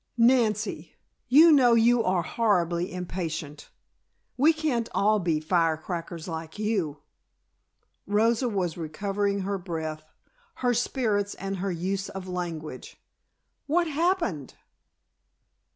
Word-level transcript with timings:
Nancy, 0.17 0.95
you 1.27 1.51
know 1.51 1.75
you 1.75 2.03
are 2.03 2.23
horribly 2.23 2.91
impatient. 2.91 3.69
We 4.35 4.51
can't 4.51 4.89
all 4.95 5.19
be 5.19 5.39
firecrackers 5.39 6.27
like 6.27 6.57
you." 6.57 7.03
Rosa 8.07 8.49
was 8.49 8.77
recovering 8.77 9.41
her 9.41 9.59
breath, 9.59 10.03
her 10.65 10.73
spirits 10.73 11.35
and 11.35 11.57
her 11.57 11.71
use 11.71 12.09
of 12.09 12.27
language. 12.27 12.99
"What 13.67 13.85
happened?" 13.85 14.55